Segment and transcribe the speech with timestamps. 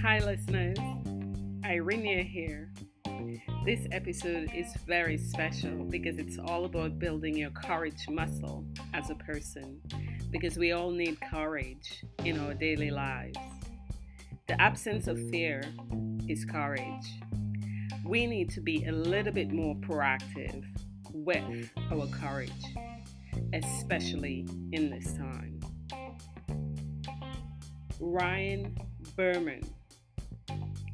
[0.00, 0.78] Hi, listeners.
[1.62, 2.72] Irenia here.
[3.66, 8.64] This episode is very special because it's all about building your courage muscle
[8.94, 9.78] as a person
[10.30, 13.36] because we all need courage in our daily lives.
[14.48, 15.62] The absence of fear
[16.28, 17.04] is courage.
[18.06, 20.64] We need to be a little bit more proactive
[21.12, 22.50] with our courage,
[23.52, 25.53] especially in this time.
[28.00, 28.76] Ryan
[29.16, 29.62] Berman.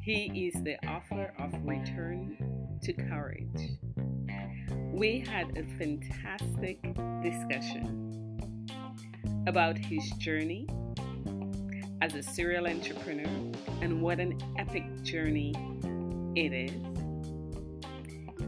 [0.03, 2.37] He is the author of Return
[2.83, 3.79] to Courage.
[4.93, 6.83] We had a fantastic
[7.23, 8.67] discussion
[9.47, 10.69] about his journey
[12.03, 15.55] as a serial entrepreneur and what an epic journey
[16.37, 16.73] it is.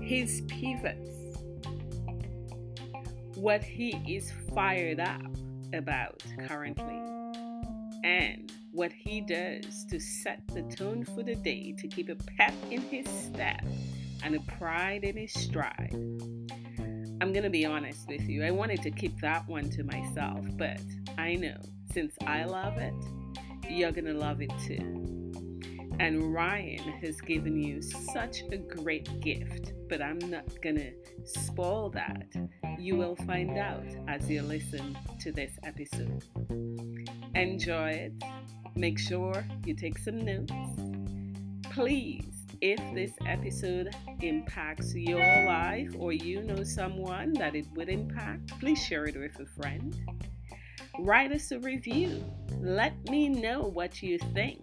[0.01, 1.17] His pivots,
[3.35, 5.23] what he is fired up
[5.73, 7.22] about currently,
[8.05, 12.55] and what he does to set the tone for the day to keep a pep
[12.71, 13.65] in his step
[14.25, 15.95] and a pride in his stride.
[17.21, 18.45] I'm going to be honest with you.
[18.45, 20.81] I wanted to keep that one to myself, but
[21.19, 21.57] I know
[21.93, 22.95] since I love it,
[23.69, 25.03] you're going to love it too.
[26.01, 30.93] And Ryan has given you such a great gift, but I'm not going to
[31.25, 32.27] spoil that.
[32.79, 36.25] You will find out as you listen to this episode.
[37.35, 38.13] Enjoy it.
[38.75, 40.53] Make sure you take some notes.
[41.71, 48.59] Please, if this episode impacts your life or you know someone that it would impact,
[48.61, 49.97] please share it with a friend.
[50.99, 52.25] Write us a review.
[52.61, 54.61] Let me know what you think.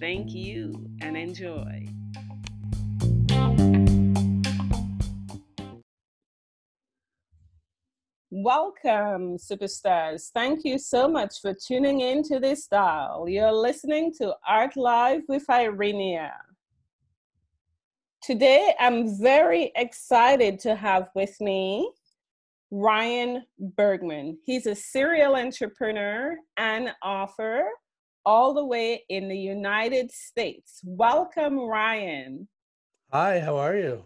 [0.00, 1.86] Thank you and enjoy.
[8.44, 10.28] Welcome, superstars.
[10.34, 13.26] Thank you so much for tuning in to this dial.
[13.26, 16.34] You're listening to Art Live with Irenia.
[18.22, 21.90] Today, I'm very excited to have with me
[22.70, 24.36] Ryan Berman.
[24.44, 27.64] He's a serial entrepreneur and author
[28.26, 30.82] all the way in the United States.
[30.84, 32.46] Welcome, Ryan.
[33.10, 34.04] Hi, how are you?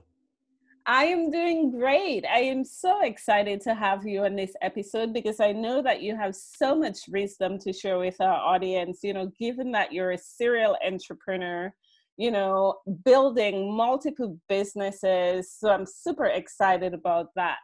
[0.88, 2.24] I am doing great.
[2.24, 6.16] I am so excited to have you on this episode because I know that you
[6.16, 9.00] have so much wisdom to share with our audience.
[9.02, 11.70] You know, given that you're a serial entrepreneur,
[12.16, 15.52] you know, building multiple businesses.
[15.52, 17.58] So I'm super excited about that.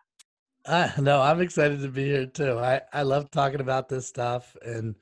[0.67, 2.59] Uh, no, I'm excited to be here too.
[2.59, 4.97] I, I love talking about this stuff and,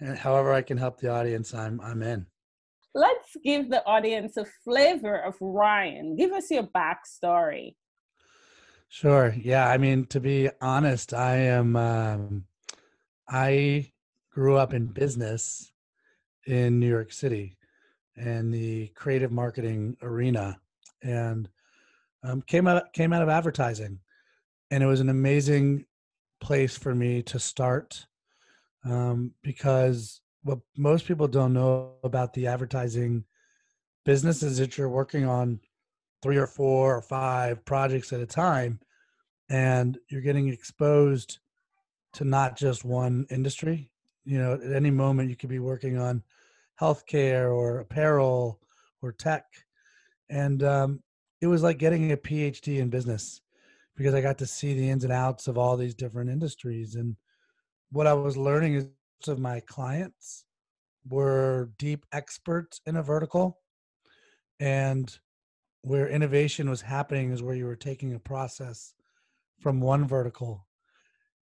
[0.00, 2.26] and however I can help the audience, I'm I'm in
[2.94, 6.16] let's give the audience a flavor of Ryan.
[6.16, 7.74] Give us your backstory.
[8.88, 9.34] Sure.
[9.40, 9.68] Yeah.
[9.68, 11.76] I mean, to be honest, I am.
[11.76, 12.44] Um,
[13.28, 13.90] I
[14.30, 15.72] grew up in business
[16.46, 17.56] in New York City
[18.16, 20.58] and the creative marketing arena,
[21.02, 21.48] and
[22.22, 23.98] um, came out came out of advertising,
[24.70, 25.86] and it was an amazing
[26.40, 28.06] place for me to start
[28.84, 33.24] um, because what most people don't know about the advertising
[34.04, 35.60] business is that you're working on
[36.22, 38.80] three or four or five projects at a time
[39.48, 41.38] and you're getting exposed
[42.14, 43.90] to not just one industry.
[44.24, 46.22] You know at any moment you could be working on
[46.80, 48.60] healthcare or apparel
[49.00, 49.44] or tech.
[50.30, 51.02] And um,
[51.40, 53.40] it was like getting a phd in business
[53.96, 56.94] because i got to see the ins and outs of all these different industries.
[56.94, 57.16] And
[57.90, 58.86] what i was learning is
[59.28, 60.44] of my clients
[61.08, 63.58] were deep experts in a vertical
[64.60, 65.18] and
[65.82, 68.94] where innovation was happening is where you were taking a process
[69.60, 70.66] from one vertical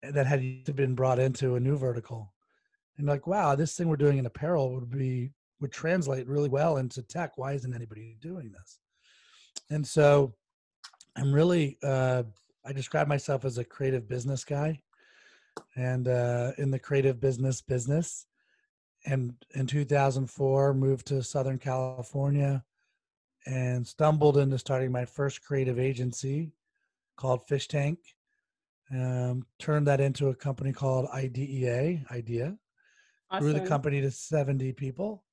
[0.02, 2.32] that had been brought into a new vertical.
[2.98, 5.30] And like wow this thing we're doing in apparel would be
[5.60, 7.36] would translate really well into tech.
[7.36, 8.78] Why isn't anybody doing this?
[9.70, 10.34] And so
[11.18, 12.22] i'm really uh,
[12.64, 14.80] i describe myself as a creative business guy
[15.76, 18.26] and uh, in the creative business business.
[19.06, 22.64] And in 2004 moved to southern california
[23.46, 26.52] and stumbled into starting my first creative agency
[27.16, 27.98] called fish tank
[28.92, 32.56] um, turned that into a company called idea idea
[33.30, 33.42] awesome.
[33.42, 35.24] grew the company to 70 people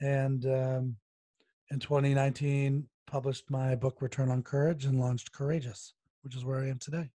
[0.00, 0.96] and um,
[1.70, 6.68] in 2019 published my book return on courage and launched courageous which is where i
[6.68, 7.10] am today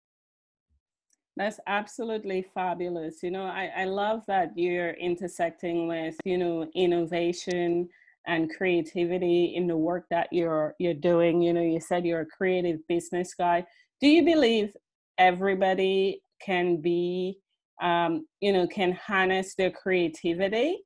[1.37, 3.21] that's absolutely fabulous.
[3.21, 7.89] You know, I, I love that you're intersecting with, you know, innovation
[8.27, 11.41] and creativity in the work that you're you're doing.
[11.41, 13.65] You know, you said you're a creative business guy.
[13.99, 14.75] Do you believe
[15.17, 17.39] everybody can be
[17.81, 20.79] um, you know, can harness their creativity?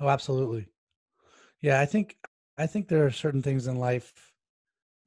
[0.00, 0.66] Oh, absolutely.
[1.60, 2.16] Yeah, I think
[2.58, 4.32] I think there are certain things in life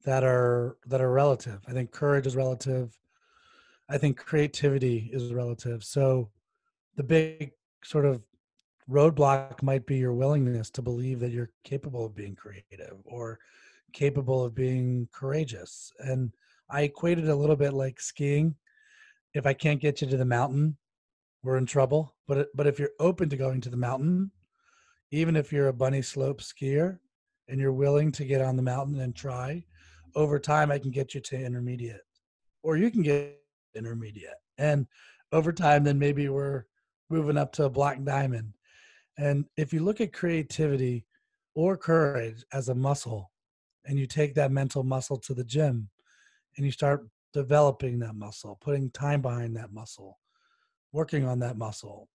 [0.05, 1.61] that are that are relative.
[1.67, 2.97] I think courage is relative.
[3.89, 5.83] I think creativity is relative.
[5.83, 6.29] So
[6.95, 7.51] the big
[7.83, 8.23] sort of
[8.89, 13.39] roadblock might be your willingness to believe that you're capable of being creative or
[13.93, 15.91] capable of being courageous.
[15.99, 16.31] And
[16.69, 18.55] I equated a little bit like skiing.
[19.33, 20.77] If I can't get you to the mountain,
[21.43, 22.15] we're in trouble.
[22.27, 24.31] But but if you're open to going to the mountain,
[25.11, 26.99] even if you're a bunny slope skier
[27.47, 29.63] and you're willing to get on the mountain and try,
[30.15, 32.01] over time I can get you to intermediate.
[32.61, 33.41] Or you can get
[33.75, 34.37] intermediate.
[34.57, 34.87] And
[35.31, 36.65] over time then maybe we're
[37.09, 38.53] moving up to a black diamond.
[39.17, 41.05] And if you look at creativity
[41.55, 43.31] or courage as a muscle,
[43.85, 45.89] and you take that mental muscle to the gym
[46.55, 50.19] and you start developing that muscle, putting time behind that muscle,
[50.91, 52.07] working on that muscle,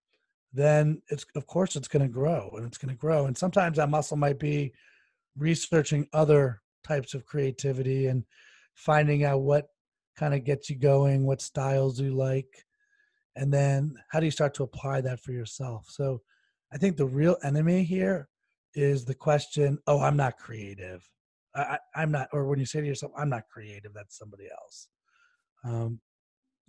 [0.52, 3.26] then it's of course it's going to grow and it's going to grow.
[3.26, 4.72] And sometimes that muscle might be
[5.36, 8.24] researching other types of creativity and
[8.74, 9.68] finding out what
[10.16, 12.64] kind of gets you going, what styles you like,
[13.37, 15.87] and then how do you start to apply that for yourself.
[15.88, 16.20] So
[16.72, 18.28] I think the real enemy here
[18.75, 21.08] is the question, oh, I'm not creative.
[21.55, 24.88] I am not, or when you say to yourself, I'm not creative, that's somebody else.
[25.64, 26.00] Um,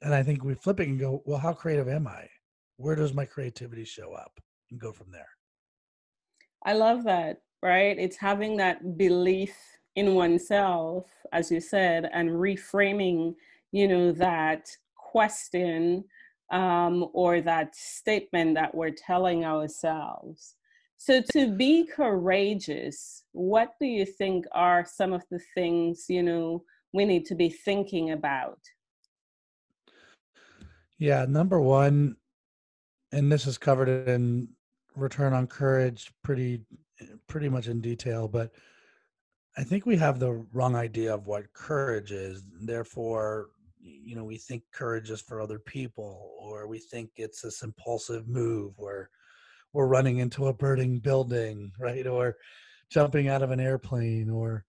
[0.01, 2.27] and I think we flip it and go, well, how creative am I?
[2.77, 4.31] Where does my creativity show up?
[4.69, 5.29] And go from there.
[6.63, 7.97] I love that, right?
[7.97, 9.55] It's having that belief
[9.95, 13.35] in oneself, as you said, and reframing,
[13.71, 16.03] you know, that question
[16.51, 20.55] um, or that statement that we're telling ourselves.
[20.97, 26.63] So, to be courageous, what do you think are some of the things, you know,
[26.93, 28.59] we need to be thinking about?
[30.97, 32.15] Yeah, number one,
[33.11, 34.47] and this is covered in
[34.95, 36.61] Return on Courage pretty
[37.27, 38.51] pretty much in detail, but
[39.57, 42.43] I think we have the wrong idea of what courage is.
[42.61, 43.47] Therefore,
[43.79, 48.27] you know, we think courage is for other people, or we think it's this impulsive
[48.27, 49.09] move where
[49.71, 52.05] we're running into a burning building, right?
[52.05, 52.35] Or
[52.89, 54.65] jumping out of an airplane, or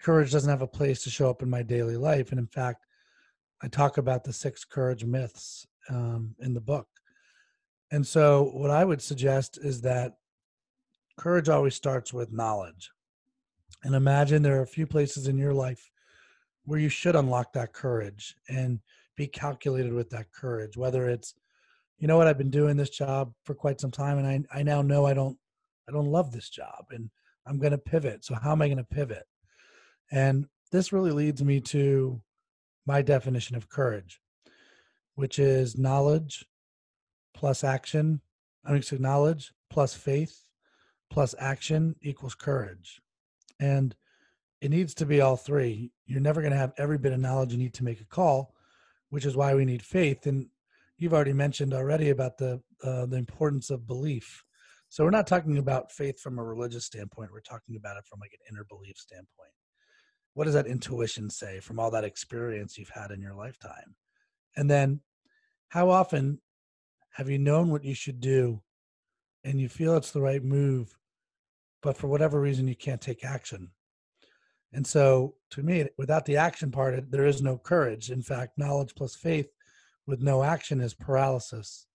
[0.00, 2.30] courage doesn't have a place to show up in my daily life.
[2.30, 2.86] And in fact,
[3.62, 6.88] I talk about the six courage myths um, in the book.
[7.90, 10.14] And so, what I would suggest is that
[11.18, 12.90] courage always starts with knowledge.
[13.84, 15.90] And imagine there are a few places in your life
[16.64, 18.80] where you should unlock that courage and
[19.16, 21.34] be calculated with that courage, whether it's
[21.98, 22.26] you know what?
[22.26, 25.14] I've been doing this job for quite some time and i, I now know i
[25.14, 25.38] don't
[25.88, 27.10] i don't love this job and
[27.46, 28.24] i'm going to pivot.
[28.24, 29.24] So how am i going to pivot?
[30.10, 32.20] And this really leads me to
[32.86, 34.20] my definition of courage
[35.14, 36.44] which is knowledge
[37.34, 38.20] plus action
[38.64, 40.44] i mean so knowledge plus faith
[41.10, 43.00] plus action equals courage
[43.62, 43.94] and
[44.60, 47.52] it needs to be all three you're never going to have every bit of knowledge
[47.52, 48.54] you need to make a call
[49.10, 50.46] which is why we need faith and
[51.02, 54.44] you've already mentioned already about the uh, the importance of belief.
[54.88, 57.30] So we're not talking about faith from a religious standpoint.
[57.32, 59.50] We're talking about it from like an inner belief standpoint.
[60.34, 63.96] What does that intuition say from all that experience you've had in your lifetime?
[64.56, 65.00] And then
[65.68, 66.40] how often
[67.10, 68.62] have you known what you should do
[69.44, 70.96] and you feel it's the right move,
[71.82, 73.70] but for whatever reason you can't take action?
[74.72, 78.10] And so to me, without the action part, there is no courage.
[78.10, 79.48] In fact, knowledge plus faith
[80.06, 81.86] with no action is paralysis.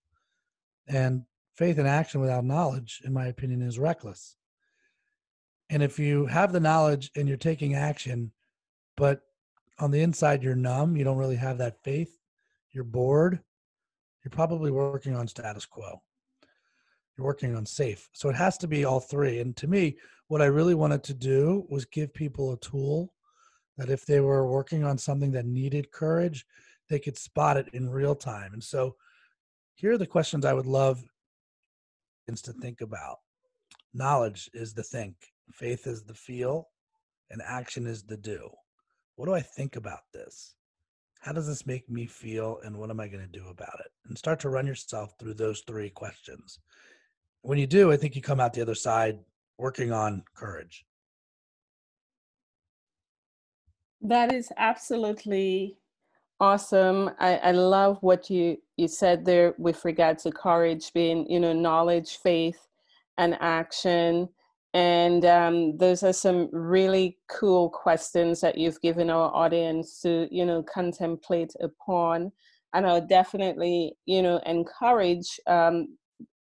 [0.86, 1.24] And
[1.56, 4.36] faith and action without knowledge, in my opinion, is reckless.
[5.70, 8.32] And if you have the knowledge and you're taking action,
[8.96, 9.22] but
[9.78, 12.16] on the inside you're numb, you don't really have that faith,
[12.70, 13.40] you're bored,
[14.24, 16.00] you're probably working on status quo.
[17.18, 18.08] You're working on safe.
[18.12, 19.40] So it has to be all three.
[19.40, 19.98] And to me,
[20.28, 23.12] what I really wanted to do was give people a tool
[23.76, 26.46] that if they were working on something that needed courage,
[26.88, 28.52] they could spot it in real time.
[28.52, 28.96] And so
[29.74, 31.02] here are the questions I would love
[32.28, 33.18] to think about.
[33.94, 35.14] Knowledge is the think,
[35.50, 36.68] faith is the feel,
[37.30, 38.50] and action is the do.
[39.16, 40.54] What do I think about this?
[41.20, 43.90] How does this make me feel, and what am I going to do about it?
[44.06, 46.60] And start to run yourself through those three questions.
[47.42, 49.18] When you do, I think you come out the other side
[49.58, 50.84] working on courage.
[54.00, 55.78] That is absolutely
[56.40, 57.10] Awesome.
[57.18, 61.52] I, I love what you, you said there with regard to courage being, you know,
[61.52, 62.68] knowledge, faith,
[63.18, 64.28] and action.
[64.72, 70.46] And um, those are some really cool questions that you've given our audience to, you
[70.46, 72.30] know, contemplate upon.
[72.72, 75.98] and I'll definitely, you know, encourage um,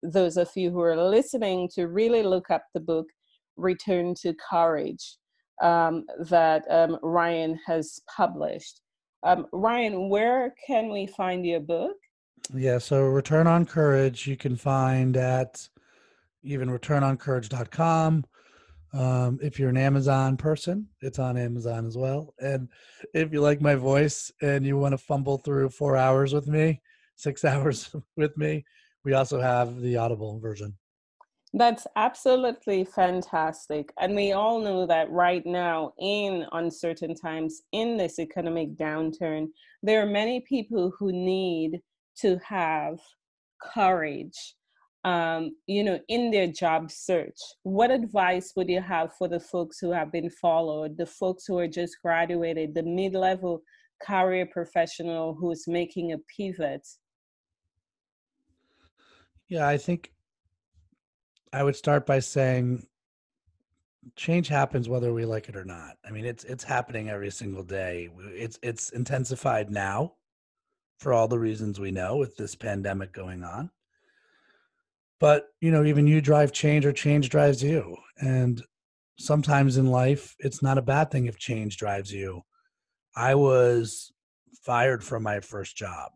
[0.03, 3.07] those of you who are listening to really look up the book
[3.57, 5.17] Return to Courage
[5.63, 8.81] um, that um, Ryan has published.
[9.23, 11.97] Um, Ryan, where can we find your book?
[12.55, 15.69] Yeah, so Return on Courage you can find at
[16.43, 18.25] even returnoncourage.com.
[18.93, 22.35] Um, if you're an Amazon person, it's on Amazon as well.
[22.39, 22.69] And
[23.15, 26.81] if you like my voice and you want to fumble through four hours with me,
[27.17, 28.65] six hours with me,
[29.07, 30.75] we also have the Audible version.
[31.55, 33.93] That's absolutely fantastic.
[34.01, 39.47] And we all know that right now, in uncertain times, in this economic downturn,
[39.81, 41.81] there are many people who need
[42.19, 42.99] to have
[43.63, 44.57] courage
[45.05, 49.79] um, you know, in their job search, what advice would you have for the folks
[49.79, 53.63] who have been followed, the folks who are just graduated, the mid-level
[54.03, 56.85] career professional who's making a pivot?
[59.49, 60.13] Yeah, I think
[61.53, 62.87] I would start by saying
[64.17, 65.97] change happens whether we like it or not.
[66.05, 68.09] I mean, it's it's happening every single day.
[68.19, 70.15] It's it's intensified now
[70.99, 73.71] for all the reasons we know with this pandemic going on
[75.19, 78.63] but you know even you drive change or change drives you and
[79.19, 82.43] sometimes in life it's not a bad thing if change drives you
[83.15, 84.13] i was
[84.63, 86.11] fired from my first job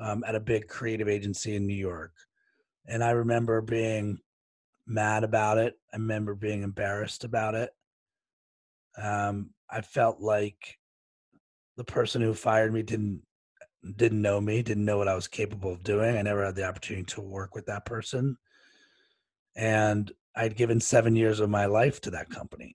[0.00, 2.12] um, at a big creative agency in new york
[2.86, 4.18] and i remember being
[4.86, 7.70] mad about it i remember being embarrassed about it
[9.02, 10.78] um, i felt like
[11.76, 13.22] the person who fired me didn't
[13.96, 16.16] didn't know me, didn't know what I was capable of doing.
[16.16, 18.36] I never had the opportunity to work with that person.
[19.56, 22.74] And I'd given seven years of my life to that company.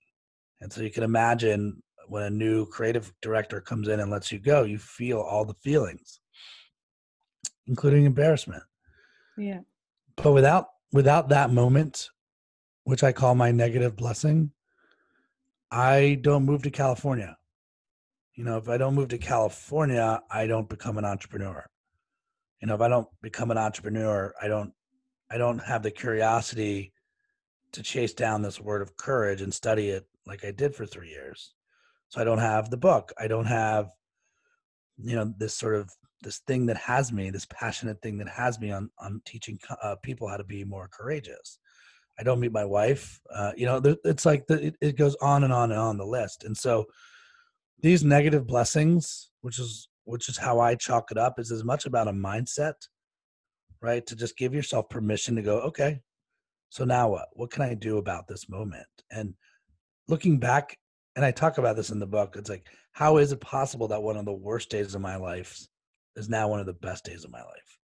[0.62, 4.40] And so you can imagine when a new creative director comes in and lets you
[4.40, 6.20] go, you feel all the feelings,
[7.68, 8.64] including embarrassment.
[9.38, 9.62] Yeah.
[10.22, 12.10] But without without that moment,
[12.84, 14.52] which I call my negative blessing,
[15.72, 17.38] I don't move to California
[18.40, 21.70] you know, if I don't move to California, I don't become an entrepreneur.
[22.62, 24.72] You know, if I don't become an entrepreneur, I don't
[25.30, 26.94] I don't have the curiosity
[27.74, 31.10] to chase down this word of courage and study it like I did for 3
[31.10, 31.54] years.
[32.08, 33.12] So I don't have the book.
[33.18, 33.90] I don't have
[35.04, 38.60] you know this sort of this thing that has me, this passionate thing that has
[38.60, 41.60] me on on teaching uh, people how to be more courageous.
[42.20, 43.22] I don't meet my wife.
[43.34, 46.06] Uh, you know, it's like the, it, it goes on and on and on the
[46.06, 46.44] list.
[46.44, 46.86] And so
[47.82, 51.86] these negative blessings, which is which is how I chalk it up, is as much
[51.86, 52.74] about a mindset,
[53.82, 54.06] right?
[54.08, 56.02] To just give yourself permission to go, okay,
[56.70, 57.28] so now what?
[57.34, 58.88] What can I do about this moment?
[59.12, 59.34] And
[60.08, 60.78] looking back,
[61.16, 64.02] and I talk about this in the book, it's like, how is it possible that
[64.02, 65.68] one of the worst days of my life
[66.20, 67.80] is now one of the best days of my life?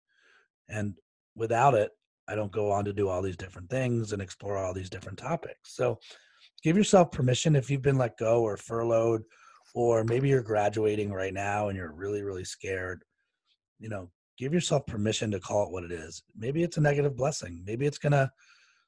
[0.69, 0.95] And
[1.35, 1.91] without it,
[2.29, 5.19] I don't go on to do all these different things and explore all these different
[5.19, 5.75] topics.
[5.75, 5.99] So
[6.63, 9.23] give yourself permission if you've been let go or furloughed
[9.75, 13.03] or maybe you're graduating right now and you're really really scared
[13.79, 17.17] you know give yourself permission to call it what it is maybe it's a negative
[17.17, 18.31] blessing maybe it's going to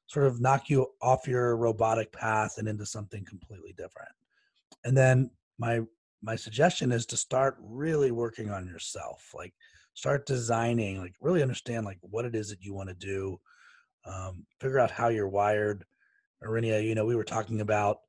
[0.07, 4.09] sort of knock you off your robotic path and into something completely different
[4.85, 5.81] and then my
[6.21, 9.53] my suggestion is to start really working on yourself like
[9.93, 13.39] start designing like really understand like what it is that you want to do
[14.05, 15.83] um, figure out how you're wired
[16.43, 17.99] Arinia, you know we were talking about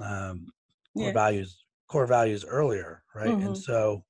[0.00, 0.46] um,
[0.94, 1.12] core yeah.
[1.12, 3.28] values core values earlier, right?
[3.28, 3.46] Mm-hmm.
[3.46, 4.04] And so,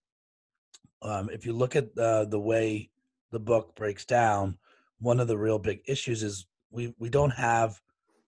[1.03, 2.91] um, if you look at uh, the way
[3.31, 4.57] the book breaks down,
[5.01, 7.81] one of the real big issues is we we don't have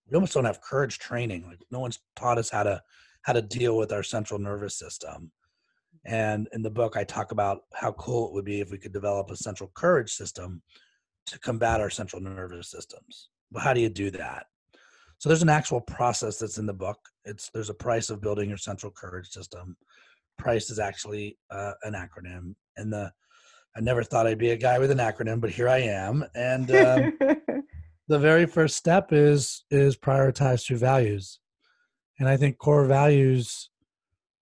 [0.09, 1.47] we almost don't have courage training.
[1.47, 2.83] Like no one's taught us how to
[3.27, 5.33] how to deal with our central nervous system.
[6.05, 8.93] And in the book, I talk about how cool it would be if we could
[8.93, 10.63] develop a central courage system
[11.27, 13.31] to combat our central nervous systems.
[13.51, 14.47] But how do you do that?
[15.19, 17.01] So there's an actual process that's in the book.
[17.25, 19.77] It's there's a price of building your central courage system.
[20.39, 23.11] Price is actually uh, an acronym, and the
[23.77, 26.25] I never thought I'd be a guy with an acronym, but here I am.
[26.37, 27.19] And um,
[28.09, 31.41] the very first step is is prioritize through values,
[32.19, 33.71] and I think core values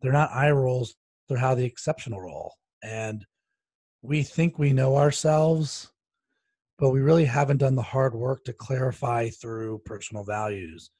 [0.02, 0.94] they're not eye rolls;
[1.28, 2.54] they're how the exceptional roll.
[2.82, 3.24] And
[4.02, 5.90] we think we know ourselves
[6.78, 10.90] but we really haven't done the hard work to clarify through personal values.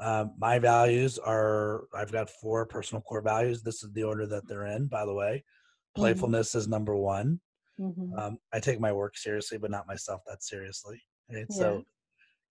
[0.00, 3.62] Um, my values are I've got four personal core values.
[3.62, 5.36] This is the order that they're in, by the way.
[5.36, 6.02] Mm-hmm.
[6.02, 6.58] Playfulness mm-hmm.
[6.58, 7.40] is number one.
[7.80, 8.18] Mm-hmm.
[8.18, 11.00] Um, I take my work seriously, but not myself that seriously.
[11.30, 11.46] Right?
[11.48, 11.56] Yeah.
[11.56, 11.84] So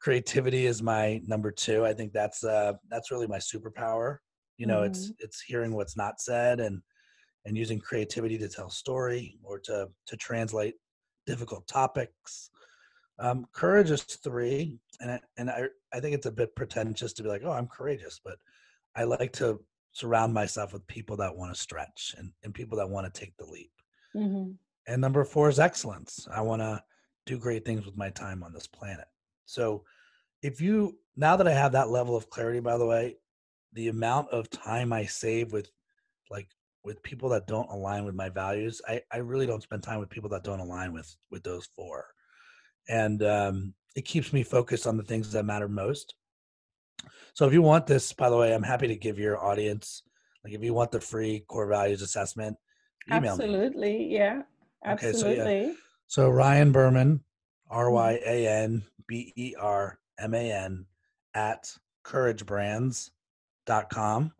[0.03, 1.85] creativity is my number two.
[1.85, 4.17] I think that's uh, that's really my superpower.
[4.57, 4.91] You know, mm-hmm.
[4.91, 6.81] it's it's hearing what's not said and
[7.45, 10.75] and using creativity to tell story or to to translate
[11.25, 12.49] difficult topics.
[13.19, 17.23] Um, courage is three, and I, and I I think it's a bit pretentious to
[17.23, 18.37] be like, oh, I'm courageous, but
[18.95, 19.59] I like to
[19.93, 23.37] surround myself with people that want to stretch and, and people that want to take
[23.37, 23.71] the leap.
[24.15, 24.51] Mm-hmm.
[24.87, 26.27] And number four is excellence.
[26.33, 26.83] I want to
[27.27, 29.05] do great things with my time on this planet.
[29.45, 29.83] So
[30.43, 33.17] if you now that I have that level of clarity, by the way,
[33.71, 35.71] the amount of time I save with
[36.29, 36.49] like
[36.83, 40.09] with people that don't align with my values, I, I really don't spend time with
[40.09, 42.05] people that don't align with with those four.
[42.89, 46.15] And um, it keeps me focused on the things that matter most.
[47.33, 50.03] So if you want this, by the way, I'm happy to give your audience,
[50.43, 52.57] like if you want the free core values assessment,
[53.09, 53.99] email Absolutely.
[53.99, 54.07] Me.
[54.13, 54.41] Yeah.
[54.85, 55.39] Absolutely.
[55.39, 55.73] Okay, so, yeah.
[56.07, 57.21] so Ryan Berman,
[57.69, 60.85] R Y A N B E R M A N
[61.33, 61.71] at
[62.05, 64.31] couragebrands.com.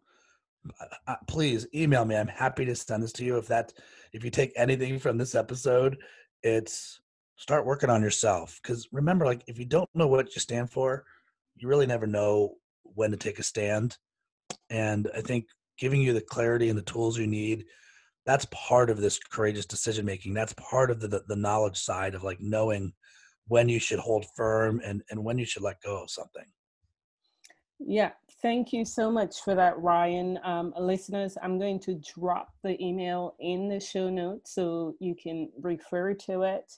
[0.80, 2.16] Uh, uh, please email me.
[2.16, 3.38] I'm happy to send this to you.
[3.38, 3.74] If that,
[4.14, 5.98] if you take anything from this episode,
[6.42, 7.02] it's
[7.36, 8.60] start working on yourself.
[8.62, 11.04] Because remember, like if you don't know what you stand for,
[11.56, 13.98] you really never know when to take a stand.
[14.70, 17.66] And I think giving you the clarity and the tools you need
[18.26, 22.16] that's part of this courageous decision making that's part of the, the, the knowledge side
[22.16, 22.94] of like knowing
[23.48, 26.46] when you should hold firm and and when you should let go of something.
[27.80, 28.12] Yeah
[28.44, 30.38] thank you so much for that ryan.
[30.44, 35.50] Um, listeners i'm going to drop the email in the show notes so you can
[35.60, 36.72] refer to it.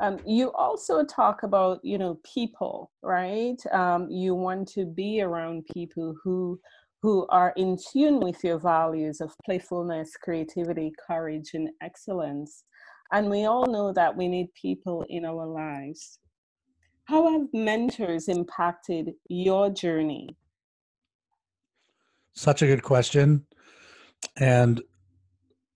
[0.00, 3.60] Um, you also talk about you know people right?
[3.72, 6.60] Um, you want to be around people who
[7.02, 12.64] who are in tune with your values of playfulness, creativity, courage, and excellence.
[13.12, 16.18] And we all know that we need people in our lives.
[17.04, 20.36] How have mentors impacted your journey?
[22.34, 23.46] Such a good question.
[24.36, 24.82] And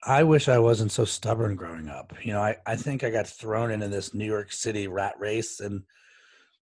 [0.05, 2.13] I wish I wasn't so stubborn growing up.
[2.23, 5.61] You know, I, I think I got thrown into this New York City rat race.
[5.61, 5.83] And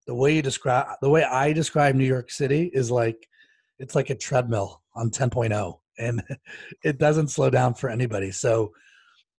[0.06, 3.30] the way you describe, the way I describe New York City is like
[3.80, 6.24] it's like a treadmill on 10.0 and
[6.84, 8.32] it doesn't slow down for anybody.
[8.32, 8.74] So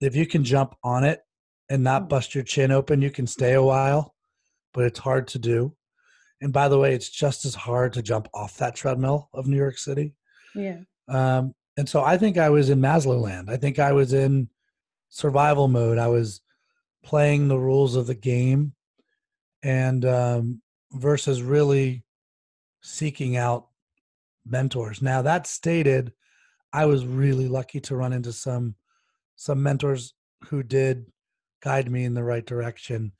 [0.01, 1.21] if you can jump on it
[1.69, 2.09] and not mm.
[2.09, 4.15] bust your chin open, you can stay a while,
[4.73, 5.75] but it's hard to do.
[6.41, 9.57] And by the way, it's just as hard to jump off that treadmill of New
[9.57, 10.15] York City.
[10.55, 10.79] Yeah.
[11.09, 13.51] Um, and so I think I was in Maslow land.
[13.51, 14.49] I think I was in
[15.09, 15.99] survival mode.
[15.99, 16.41] I was
[17.05, 18.75] playing the rules of the game
[19.63, 22.05] and um, versus really
[22.83, 23.69] seeking out
[24.47, 25.03] mentors.
[25.03, 26.13] Now that stated,
[26.73, 28.75] I was really lucky to run into some
[29.39, 30.15] some mentors
[30.49, 31.07] who did
[31.63, 33.13] guide me in the right direction.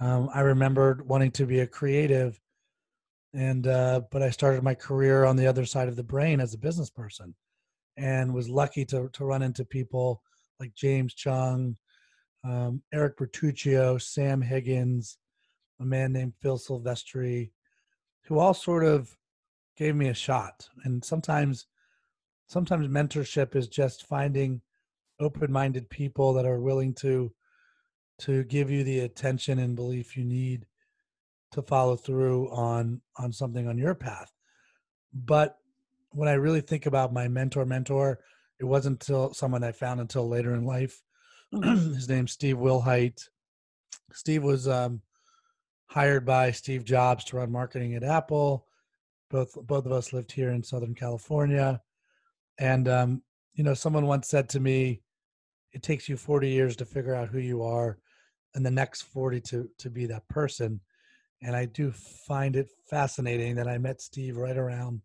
[0.00, 2.40] Um, I remembered wanting to be a creative,
[3.34, 6.54] and uh, but I started my career on the other side of the brain as
[6.54, 7.34] a business person,
[7.98, 10.22] and was lucky to to run into people
[10.58, 11.76] like James Chung,
[12.42, 15.18] um, Eric Bertuccio, Sam Higgins,
[15.78, 17.50] a man named Phil Silvestri,
[18.24, 19.14] who all sort of
[19.76, 20.68] gave me a shot.
[20.84, 21.66] And sometimes,
[22.46, 24.62] sometimes mentorship is just finding
[25.20, 27.32] open-minded people that are willing to
[28.18, 30.66] to give you the attention and belief you need
[31.52, 34.32] to follow through on on something on your path.
[35.12, 35.56] But
[36.10, 38.20] when I really think about my mentor, mentor,
[38.58, 41.02] it wasn't until someone I found until later in life.
[41.54, 41.94] Mm-hmm.
[41.94, 43.28] His name's Steve Wilhite.
[44.12, 45.02] Steve was um,
[45.86, 48.66] hired by Steve Jobs to run marketing at Apple
[49.30, 51.80] both both of us lived here in Southern California,
[52.58, 53.22] and um,
[53.54, 55.00] you know, someone once said to me,
[55.72, 57.98] "It takes you 40 years to figure out who you are,
[58.54, 60.80] and the next 40 to to be that person."
[61.42, 65.00] And I do find it fascinating that I met Steve right around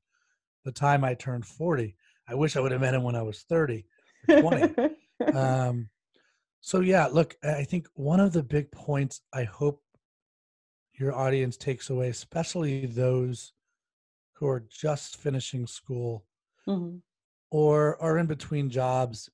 [0.65, 1.95] the time I turned 40.
[2.27, 3.85] I wish I would have met him when I was 30
[4.27, 4.75] or 20.
[5.33, 5.89] um,
[6.59, 9.81] so yeah, look, I think one of the big points I hope
[10.93, 13.53] your audience takes away, especially those
[14.33, 16.25] who are just finishing school
[16.67, 16.97] mm-hmm.
[17.51, 19.29] or are in between jobs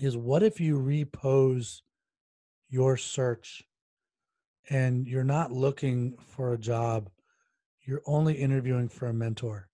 [0.00, 1.82] is what if you repose
[2.68, 3.62] your search
[4.70, 7.10] and you're not looking for a job,
[7.82, 9.68] you're only interviewing for a mentor?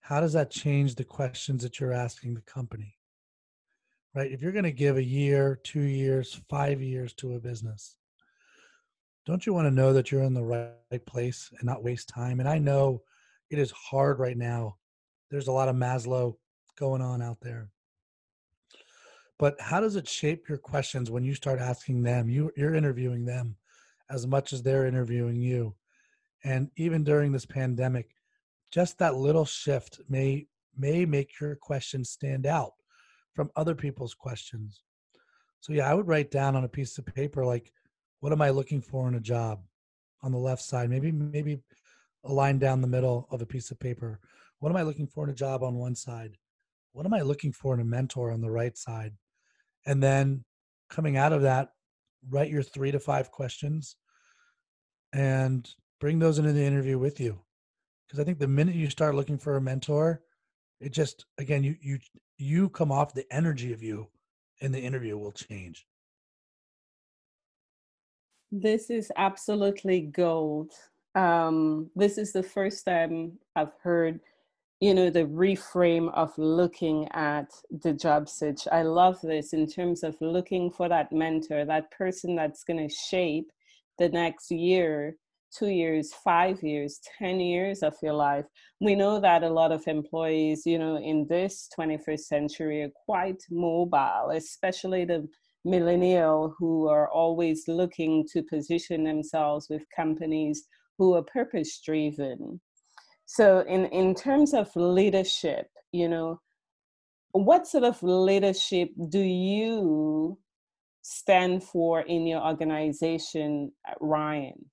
[0.00, 2.96] How does that change the questions that you're asking the company?
[4.14, 4.32] Right?
[4.32, 7.96] If you're going to give a year, two years, five years to a business,
[9.24, 12.40] don't you want to know that you're in the right place and not waste time?
[12.40, 13.02] And I know
[13.50, 14.76] it is hard right now.
[15.30, 16.34] There's a lot of Maslow
[16.76, 17.70] going on out there.
[19.40, 22.28] But how does it shape your questions when you start asking them?
[22.28, 23.56] You, you're interviewing them
[24.10, 25.74] as much as they're interviewing you.
[26.44, 28.10] And even during this pandemic,
[28.70, 32.72] just that little shift may may make your questions stand out
[33.34, 34.82] from other people's questions.
[35.60, 37.72] So yeah, I would write down on a piece of paper like
[38.20, 39.62] what am I looking for in a job
[40.20, 40.90] on the left side?
[40.90, 41.62] Maybe maybe
[42.24, 44.20] a line down the middle of a piece of paper.
[44.58, 46.36] What am I looking for in a job on one side?
[46.92, 49.14] What am I looking for in a mentor on the right side?
[49.86, 50.44] And then
[50.88, 51.70] coming out of that,
[52.28, 53.96] write your 3 to 5 questions
[55.12, 55.68] and
[56.00, 57.38] bring those into the interview with you.
[58.06, 60.22] Because I think the minute you start looking for a mentor,
[60.80, 61.98] it just again you you
[62.38, 64.08] you come off the energy of you
[64.60, 65.86] in the interview will change.
[68.50, 70.72] This is absolutely gold.
[71.14, 74.20] Um, this is the first time I've heard,
[74.80, 77.50] you know, the reframe of looking at
[77.82, 78.66] the job search.
[78.72, 82.94] I love this in terms of looking for that mentor, that person that's going to
[82.94, 83.50] shape
[83.98, 85.16] the next year
[85.56, 88.46] two years, five years, 10 years of your life.
[88.80, 93.42] We know that a lot of employees, you know, in this 21st century are quite
[93.50, 95.28] mobile, especially the
[95.64, 100.64] millennial who are always looking to position themselves with companies
[100.98, 102.60] who are purpose driven.
[103.32, 106.40] So in, in terms of leadership, you know,
[107.32, 110.36] what sort of leadership do you
[111.02, 114.70] stand for in your organization, Ryan?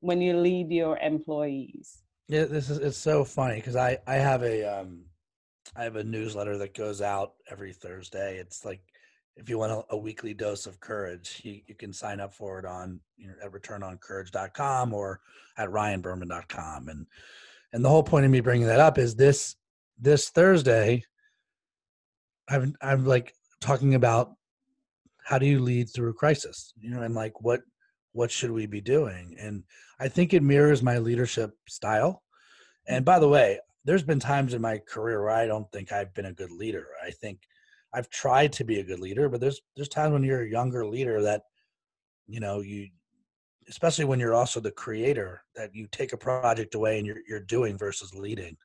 [0.00, 2.02] when you lead your employees?
[2.28, 5.04] Yeah, this is it's so funny because I I have a um
[5.76, 8.36] I have a newsletter that goes out every Thursday.
[8.38, 8.80] It's like
[9.36, 12.58] if you want a, a weekly dose of courage, you, you can sign up for
[12.58, 15.20] it on you know at returnoncourage.com or
[15.56, 16.88] at ryanberman.com.
[16.88, 17.06] And
[17.72, 19.56] and the whole point of me bringing that up is this
[19.98, 21.02] this Thursday
[22.48, 24.32] I'm I'm like talking about
[25.24, 27.60] how do you lead through a crisis, you know, and like what
[28.12, 29.36] what should we be doing?
[29.38, 29.62] And
[30.00, 32.22] i think it mirrors my leadership style.
[32.86, 36.12] And by the way there's been times in my career where i don't think i've
[36.14, 36.86] been a good leader.
[37.04, 37.40] I think
[37.94, 40.86] i've tried to be a good leader but there's there's times when you're a younger
[40.86, 41.42] leader that
[42.26, 42.88] you know you
[43.68, 47.40] especially when you're also the creator that you take a project away and you're you're
[47.40, 48.56] doing versus leading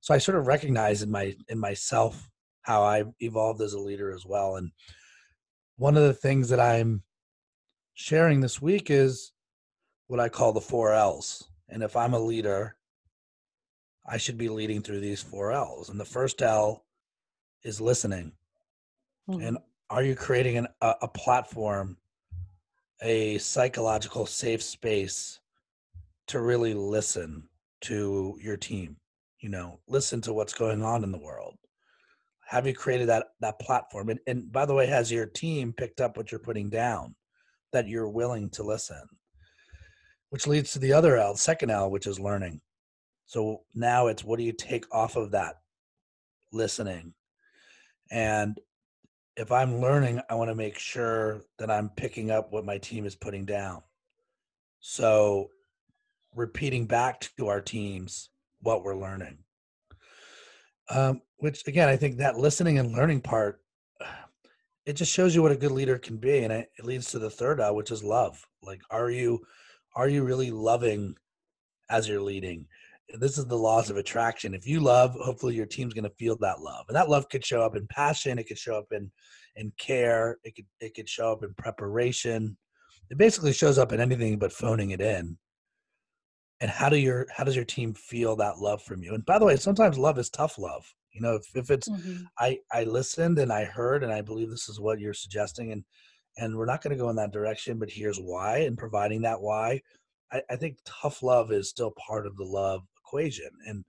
[0.00, 2.28] so i sort of recognize in my in myself
[2.62, 4.70] how i've evolved as a leader as well and
[5.76, 7.02] one of the things that i'm
[7.96, 9.32] sharing this week is
[10.06, 11.48] what I call the four L's.
[11.68, 12.76] And if I'm a leader,
[14.06, 15.88] I should be leading through these four L's.
[15.88, 16.84] And the first L
[17.64, 18.32] is listening.
[19.28, 19.42] Mm-hmm.
[19.42, 19.58] And
[19.90, 21.96] are you creating an, a, a platform,
[23.02, 25.40] a psychological safe space
[26.28, 27.48] to really listen
[27.82, 28.96] to your team?
[29.40, 31.56] You know, listen to what's going on in the world.
[32.46, 34.08] Have you created that that platform?
[34.08, 37.14] And, and by the way, has your team picked up what you're putting down?
[37.72, 39.02] that you're willing to listen,
[40.30, 42.60] which leads to the other L, second L, which is learning.
[43.26, 45.56] So now it's what do you take off of that
[46.52, 47.12] listening?
[48.10, 48.58] And
[49.36, 53.04] if I'm learning, I want to make sure that I'm picking up what my team
[53.04, 53.82] is putting down.
[54.80, 55.50] So
[56.34, 59.38] repeating back to our teams what we're learning.
[60.88, 63.60] Um, which again, I think that listening and learning part
[64.86, 67.18] it just shows you what a good leader can be and it, it leads to
[67.18, 69.40] the third L, which is love like are you
[69.94, 71.14] are you really loving
[71.88, 72.66] as you're leading
[73.18, 74.54] this is the laws of attraction.
[74.54, 77.44] If you love hopefully your team's going to feel that love and that love could
[77.44, 79.10] show up in passion it could show up in
[79.56, 82.56] in care it could it could show up in preparation.
[83.10, 85.38] It basically shows up in anything but phoning it in.
[86.60, 89.14] And how do your how does your team feel that love from you?
[89.14, 90.84] And by the way sometimes love is tough love
[91.16, 92.24] you know if, if it's mm-hmm.
[92.38, 95.82] i i listened and i heard and i believe this is what you're suggesting and
[96.36, 99.40] and we're not going to go in that direction but here's why and providing that
[99.40, 99.80] why
[100.32, 103.84] I, I think tough love is still part of the love equation and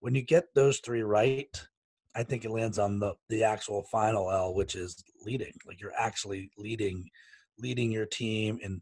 [0.00, 1.66] when you get those three right
[2.14, 5.92] i think it lands on the the actual final l which is leading like you're
[5.98, 7.08] actually leading
[7.58, 8.80] leading your team and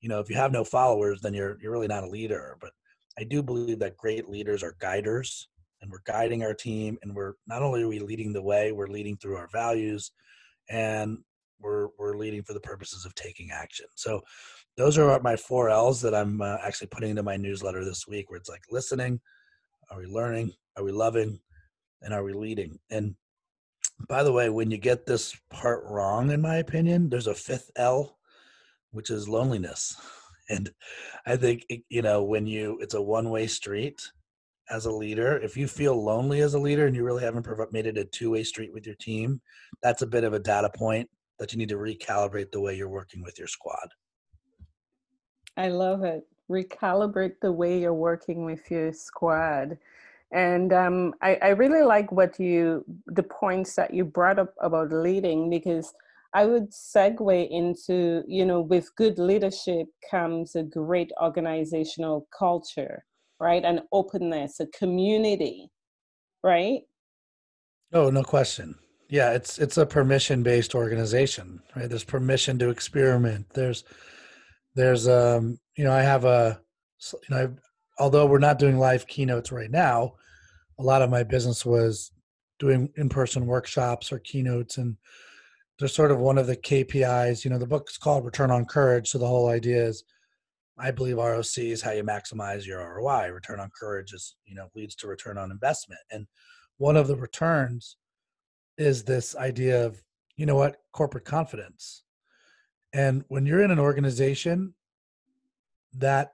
[0.00, 2.70] you know if you have no followers then you're you're really not a leader but
[3.18, 5.48] i do believe that great leaders are guiders
[5.80, 8.86] and we're guiding our team and we're not only are we leading the way we're
[8.86, 10.12] leading through our values
[10.70, 11.18] and
[11.62, 13.86] we're we're leading for the purposes of taking action.
[13.94, 14.22] So
[14.76, 18.30] those are my four l's that i'm uh, actually putting into my newsletter this week
[18.30, 19.20] where it's like listening
[19.90, 21.38] are we learning are we loving
[22.00, 22.78] and are we leading?
[22.90, 23.14] And
[24.08, 27.70] by the way when you get this part wrong in my opinion there's a fifth
[27.76, 28.18] l
[28.90, 29.96] which is loneliness.
[30.50, 30.70] And
[31.24, 34.02] i think you know when you it's a one way street
[34.68, 37.86] as a leader, if you feel lonely as a leader and you really haven't made
[37.86, 39.40] it a two way street with your team,
[39.82, 41.08] that's a bit of a data point
[41.42, 43.88] that you need to recalibrate the way you're working with your squad.
[45.56, 46.22] I love it.
[46.48, 49.76] Recalibrate the way you're working with your squad.
[50.30, 54.92] And um, I, I really like what you, the points that you brought up about
[54.92, 55.92] leading, because
[56.32, 63.04] I would segue into, you know, with good leadership comes a great organizational culture,
[63.40, 63.64] right?
[63.64, 65.70] An openness, a community,
[66.44, 66.82] right?
[67.92, 68.76] Oh, no question.
[69.12, 71.86] Yeah, it's it's a permission based organization, right?
[71.86, 73.44] There's permission to experiment.
[73.52, 73.84] There's
[74.74, 76.58] there's um you know I have a
[77.12, 77.58] you know I've,
[77.98, 80.14] although we're not doing live keynotes right now,
[80.78, 82.10] a lot of my business was
[82.58, 84.96] doing in person workshops or keynotes and
[85.78, 87.44] they're sort of one of the KPIs.
[87.44, 89.10] You know, the book's called Return on Courage.
[89.10, 90.04] So the whole idea is
[90.78, 93.28] I believe ROC is how you maximize your ROI.
[93.28, 96.00] Return on courage is, you know, leads to return on investment.
[96.10, 96.26] And
[96.78, 97.98] one of the returns
[98.82, 100.02] is this idea of,
[100.36, 102.02] you know what, corporate confidence.
[102.92, 104.74] And when you're in an organization
[105.94, 106.32] that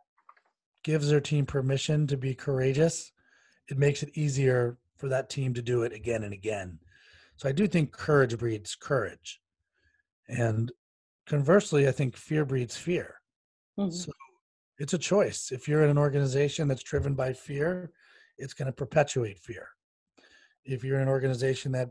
[0.83, 3.13] gives their team permission to be courageous,
[3.69, 6.79] it makes it easier for that team to do it again and again.
[7.37, 9.41] So I do think courage breeds courage.
[10.29, 10.73] And
[11.27, 13.15] conversely, I think fear breeds fear.
[13.79, 13.91] Mm-hmm.
[13.91, 14.11] So
[14.79, 15.53] it's a choice.
[15.53, 17.93] If you're in an organization that's driven by fear,
[18.39, 19.69] it's going to perpetuate fear.
[20.65, 21.91] If you're in an organization that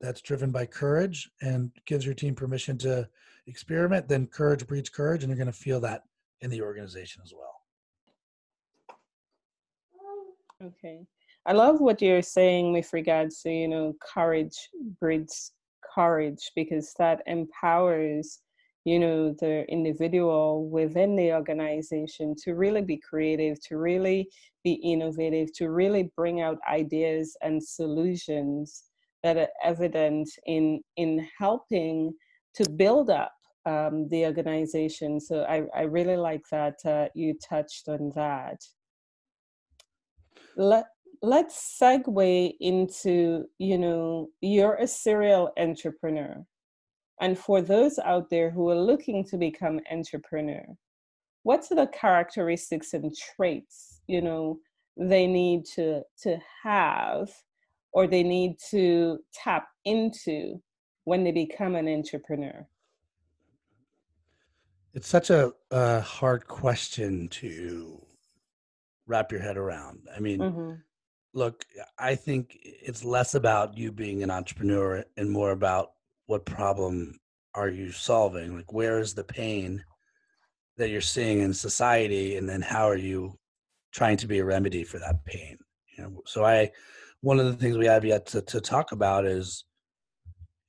[0.00, 3.08] that's driven by courage and gives your team permission to
[3.46, 6.02] experiment, then courage breeds courage, and you're going to feel that
[6.40, 7.62] in the organization as well.
[10.62, 11.06] Okay.
[11.46, 14.68] I love what you're saying with regards to, you know, courage
[15.00, 15.52] breeds
[15.94, 18.40] courage because that empowers,
[18.84, 24.28] you know, the individual within the organization to really be creative, to really
[24.64, 28.84] be innovative, to really bring out ideas and solutions
[29.22, 32.14] that are evident in in helping
[32.54, 33.32] to build up
[33.66, 35.20] um, the organization.
[35.20, 38.58] So I, I really like that uh, you touched on that.
[40.56, 40.86] Let,
[41.20, 46.46] let's segue into, you know, you're a serial entrepreneur.
[47.20, 50.64] And for those out there who are looking to become entrepreneur,
[51.42, 54.58] what's the characteristics and traits, you know,
[54.98, 57.28] they need to to have
[57.92, 60.60] or they need to tap into
[61.04, 62.66] when they become an entrepreneur?
[64.94, 68.02] It's such a, a hard question to
[69.06, 70.00] wrap your head around.
[70.14, 70.72] I mean, mm-hmm.
[71.34, 71.64] look,
[71.98, 75.92] I think it's less about you being an entrepreneur and more about
[76.26, 77.18] what problem
[77.54, 78.56] are you solving?
[78.56, 79.82] Like, where is the pain
[80.76, 83.38] that you're seeing in society, and then how are you
[83.92, 85.56] trying to be a remedy for that pain?
[85.96, 86.70] You know, so I,
[87.26, 89.64] one of the things we have yet to, to talk about is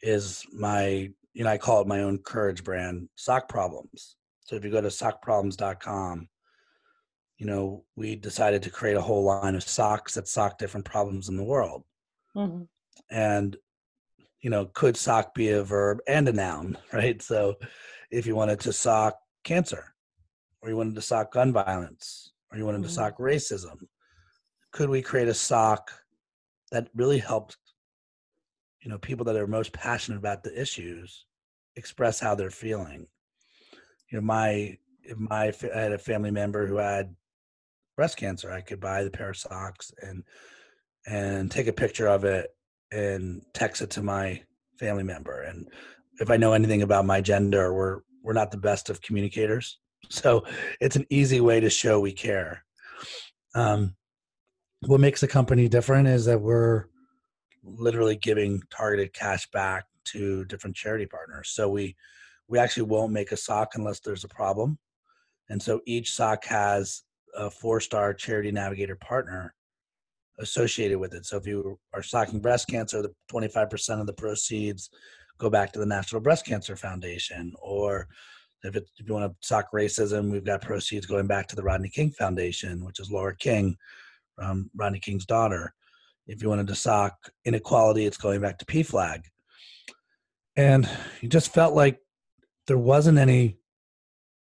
[0.02, 4.16] is my you know, I call it my own courage brand, Sock Problems.
[4.40, 6.28] So if you go to sockproblems.com,
[7.38, 11.30] you know, we decided to create a whole line of socks that sock different problems
[11.30, 11.84] in the world.
[12.36, 12.64] Mm-hmm.
[13.12, 13.56] And,
[14.42, 17.22] you know, could sock be a verb and a noun, right?
[17.22, 17.58] So
[18.10, 19.94] if you wanted to sock cancer,
[20.64, 22.88] or you wanted to sock gun violence, or you wanted mm-hmm.
[22.88, 23.78] to sock racism,
[24.72, 25.92] could we create a sock
[26.72, 27.58] that really helps
[28.88, 31.26] you know, people that are most passionate about the issues
[31.76, 33.06] express how they're feeling.
[34.10, 34.78] You know, my
[35.16, 37.14] my I had a family member who had
[37.98, 40.24] breast cancer, I could buy the pair of socks and
[41.06, 42.56] and take a picture of it
[42.92, 44.42] and text it to my
[44.80, 45.42] family member.
[45.42, 45.70] And
[46.20, 50.46] if I know anything about my gender, we're we're not the best of communicators, so
[50.80, 52.64] it's an easy way to show we care.
[53.54, 53.96] Um,
[54.86, 56.86] what makes the company different is that we're
[57.64, 61.50] literally giving targeted cash back to different charity partners.
[61.50, 61.96] So we
[62.48, 64.78] we actually won't make a sock unless there's a problem.
[65.50, 67.04] And so each sock has
[67.36, 69.54] a four-star charity navigator partner
[70.40, 71.26] associated with it.
[71.26, 74.90] So if you are socking breast cancer, the 25% of the proceeds
[75.38, 77.54] go back to the National Breast Cancer Foundation.
[77.62, 78.08] Or
[78.64, 81.64] if, it, if you want to sock racism, we've got proceeds going back to the
[81.64, 83.76] Rodney King Foundation, which is Lora King,
[84.40, 85.74] um, Rodney King's daughter.
[86.28, 87.14] If you wanted to sock
[87.46, 89.22] inequality, it's going back to PFLAG.
[90.56, 90.90] and
[91.22, 92.00] you just felt like
[92.68, 93.58] there wasn't any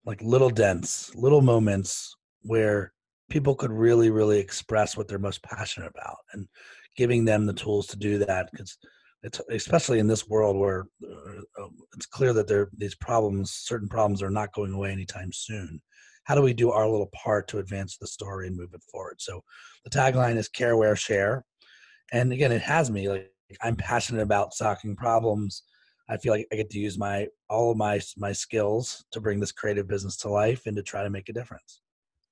[0.04, 2.92] like little dents little moments where
[3.28, 6.48] people could really really express what they're most passionate about and
[6.96, 8.78] giving them the tools to do that because
[9.22, 14.22] it's especially in this world where uh, it's clear that there these problems certain problems
[14.22, 15.80] are not going away anytime soon
[16.26, 19.16] how do we do our little part to advance the story and move it forward
[19.18, 19.42] so
[19.84, 21.44] the tagline is care wear share
[22.12, 23.30] and again it has me like
[23.62, 25.62] i'm passionate about solving problems
[26.08, 29.40] I feel like I get to use my all of my my skills to bring
[29.40, 31.80] this creative business to life and to try to make a difference.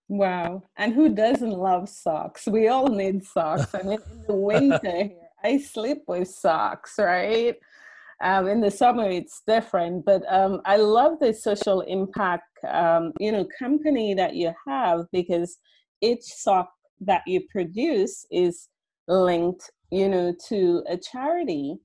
[0.09, 0.63] Wow.
[0.77, 2.47] And who doesn't love socks?
[2.47, 3.75] We all need socks.
[3.75, 7.57] I mean, in the winter here, I sleep with socks, right?
[8.23, 10.05] Um, in the summer, it's different.
[10.05, 15.59] But um, I love the social impact, um, you know, company that you have because
[16.01, 18.69] each sock that you produce is
[19.09, 21.77] linked, you know, to a charity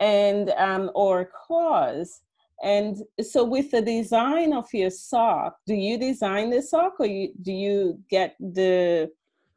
[0.00, 2.20] and um, or cause
[2.62, 7.32] and so with the design of your sock, do you design the sock or you,
[7.42, 9.10] do you get the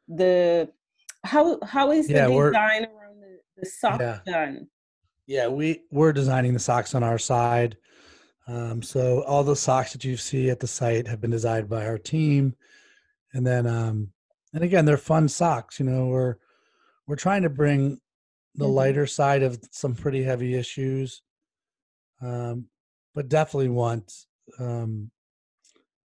[0.08, 0.68] the
[1.24, 4.18] how how is yeah, the design around the, the sock yeah.
[4.26, 4.66] done?
[5.26, 7.76] Yeah, we we're designing the socks on our side.
[8.50, 11.86] Um, so all the socks that you see at the site have been designed by
[11.86, 12.56] our team,
[13.32, 14.08] and then um,
[14.52, 15.78] and again they're fun socks.
[15.78, 16.36] You know, we're
[17.06, 18.00] we're trying to bring
[18.56, 18.74] the mm-hmm.
[18.74, 21.22] lighter side of some pretty heavy issues
[22.22, 22.66] um,
[23.14, 24.12] but definitely want
[24.58, 25.10] um,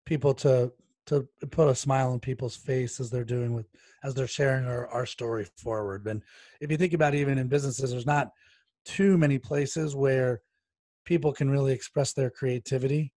[0.05, 0.71] people to
[1.07, 3.67] to put a smile on people's face as they're doing with
[4.03, 6.21] as they're sharing our, our story forward and
[6.61, 8.31] if you think about it, even in businesses there's not
[8.85, 10.41] too many places where
[11.05, 13.11] people can really express their creativity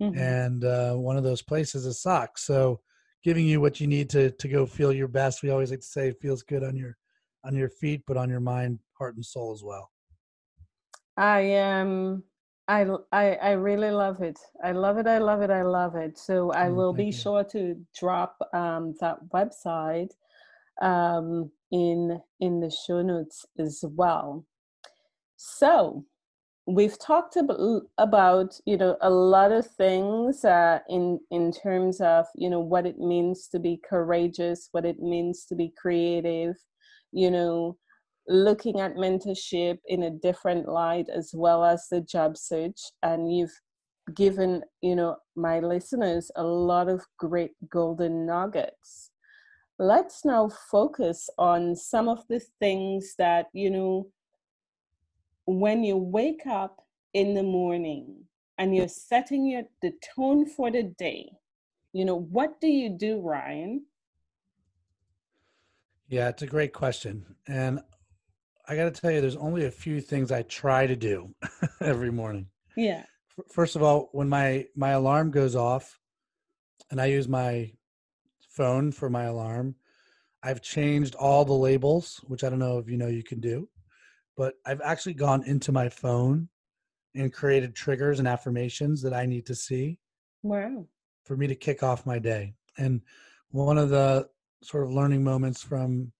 [0.00, 0.18] mm-hmm.
[0.18, 2.80] and uh, one of those places is socks so
[3.22, 5.86] giving you what you need to to go feel your best we always like to
[5.86, 6.96] say it feels good on your
[7.44, 9.90] on your feet but on your mind heart and soul as well
[11.16, 12.22] i am um
[12.68, 14.38] I, I I really love it.
[14.62, 15.06] I love it.
[15.06, 15.50] I love it.
[15.50, 16.16] I love it.
[16.16, 17.12] So I oh, will be you.
[17.12, 20.12] sure to drop um, that website
[20.80, 24.46] um, in in the show notes as well.
[25.36, 26.04] So
[26.66, 32.26] we've talked about, about you know a lot of things uh, in in terms of
[32.36, 36.56] you know what it means to be courageous, what it means to be creative,
[37.12, 37.76] you know
[38.28, 42.78] looking at mentorship in a different light as well as the job search.
[43.02, 43.58] And you've
[44.14, 49.10] given you know my listeners a lot of great golden nuggets.
[49.78, 54.06] Let's now focus on some of the things that you know
[55.46, 58.24] when you wake up in the morning
[58.58, 61.30] and you're setting your the tone for the day
[61.92, 63.84] you know what do you do ryan
[66.08, 67.80] yeah it's a great question and
[68.68, 71.34] I got to tell you, there's only a few things I try to do
[71.80, 72.46] every morning.
[72.76, 73.04] Yeah.
[73.50, 75.98] First of all, when my my alarm goes off,
[76.90, 77.72] and I use my
[78.40, 79.74] phone for my alarm,
[80.42, 83.68] I've changed all the labels, which I don't know if you know you can do,
[84.36, 86.48] but I've actually gone into my phone
[87.14, 89.98] and created triggers and affirmations that I need to see.
[90.42, 90.86] Wow.
[91.24, 92.54] For me to kick off my day.
[92.78, 93.02] And
[93.50, 94.28] one of the
[94.62, 96.12] sort of learning moments from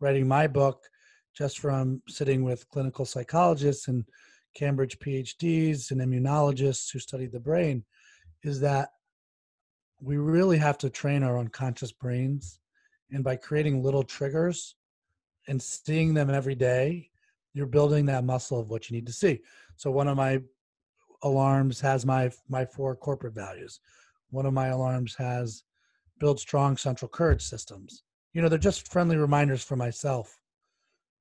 [0.00, 0.88] writing my book
[1.36, 4.04] just from sitting with clinical psychologists and
[4.54, 7.84] Cambridge PhDs and immunologists who study the brain
[8.42, 8.88] is that
[10.00, 12.60] we really have to train our unconscious brains.
[13.10, 14.74] And by creating little triggers
[15.46, 17.10] and seeing them every day,
[17.58, 19.40] you're building that muscle of what you need to see.
[19.76, 20.40] So one of my
[21.22, 23.80] alarms has my my four corporate values.
[24.30, 25.64] One of my alarms has
[26.20, 28.04] build strong central courage systems.
[28.32, 30.38] You know, they're just friendly reminders for myself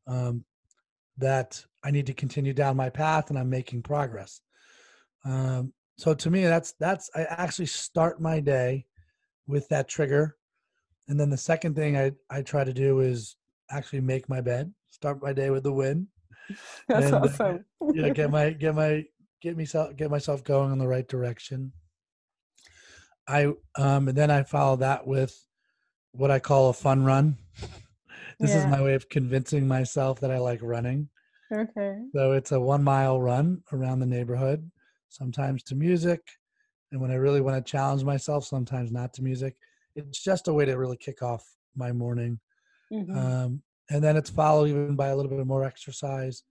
[0.05, 0.45] um,
[1.17, 4.41] that I need to continue down my path and I'm making progress.
[5.25, 8.85] Um, so to me, that's that's I actually start my day
[9.47, 10.37] with that trigger,
[11.07, 13.37] and then the second thing I I try to do is
[13.71, 14.71] actually make my bed.
[14.91, 16.07] Start my day with the win.
[16.87, 17.65] That's and, uh, awesome.
[17.81, 19.05] Uh, know, get my get my
[19.41, 21.73] get myself get myself going in the right direction.
[23.27, 25.37] I um and then I follow that with
[26.11, 27.37] what I call a fun run.
[28.39, 28.57] This yeah.
[28.59, 31.09] is my way of convincing myself that I like running.
[31.51, 31.97] Okay.
[32.13, 34.69] So it's a one mile run around the neighborhood,
[35.09, 36.21] sometimes to music.
[36.91, 39.55] And when I really want to challenge myself, sometimes not to music.
[39.95, 41.43] It's just a way to really kick off
[41.75, 42.39] my morning.
[42.93, 43.17] Mm-hmm.
[43.17, 46.43] Um, and then it's followed even by a little bit more exercise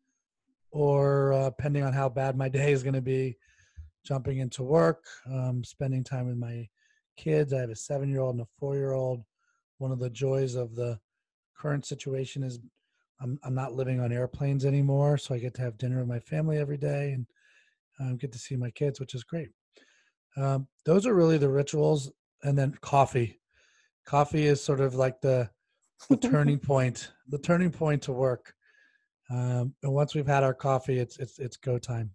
[0.71, 3.37] or uh, depending on how bad my day is going to be,
[4.05, 6.69] jumping into work, um, spending time with my
[7.17, 7.53] kids.
[7.53, 9.23] I have a seven year old and a four year old.
[9.79, 10.99] One of the joys of the
[11.59, 12.61] current situation is
[13.21, 16.21] I'm I'm not living on airplanes anymore, so I get to have dinner with my
[16.21, 17.27] family every day and
[17.99, 19.49] um, get to see my kids, which is great.
[20.37, 22.13] Um, those are really the rituals,
[22.43, 23.41] and then coffee.
[24.05, 25.49] Coffee is sort of like the
[26.11, 28.55] the turning point, the turning point to work.
[29.31, 32.11] Um, and once we've had our coffee, it's it's it's go time.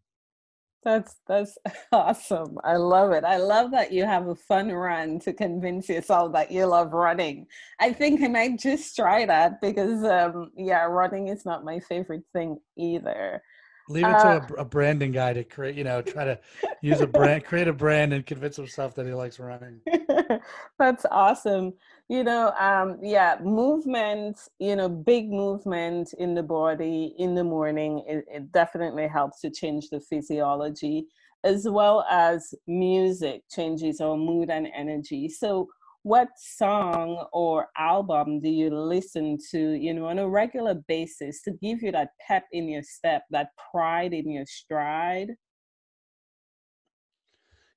[0.84, 1.58] That's that's
[1.92, 2.58] awesome.
[2.64, 3.24] I love it.
[3.24, 7.48] I love that you have a fun run to convince yourself that you love running.
[7.80, 12.24] I think I might just try that because um yeah, running is not my favorite
[12.34, 13.44] thing either.
[13.90, 16.40] Leave it to uh, a, a, branding guy to create, you know, try to
[16.82, 19.82] use a brand, create a brand and convince himself that he likes running.
[20.80, 21.74] That's awesome.
[22.12, 28.04] You know, um, yeah, movement, you know, big movement in the body in the morning,
[28.06, 31.08] it, it definitely helps to change the physiology
[31.46, 35.30] as well as music changes our mood and energy.
[35.30, 35.70] So
[36.04, 41.52] what song or album do you listen to you know on a regular basis to
[41.62, 45.30] give you that pep in your step that pride in your stride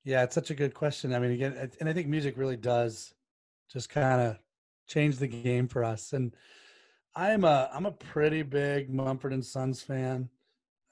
[0.03, 3.13] yeah it's such a good question i mean again and i think music really does
[3.71, 4.37] just kind of
[4.87, 6.35] change the game for us and
[7.15, 10.29] i'm a i'm a pretty big mumford and sons fan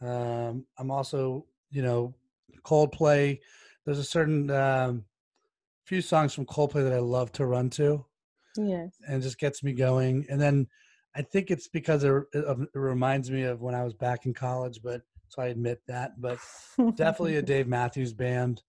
[0.02, 2.14] um i'm also you know
[2.64, 3.40] coldplay
[3.86, 5.06] there's a certain um
[5.86, 8.06] few songs from Coldplay that I love to run to.
[8.58, 8.96] Yes.
[9.08, 10.26] And just gets me going.
[10.30, 10.68] And then
[11.16, 14.80] I think it's because it, it, reminds me of when I was back in college,
[14.84, 16.20] but so I admit that.
[16.20, 16.40] But
[16.96, 18.62] definitely a Dave Matthews Band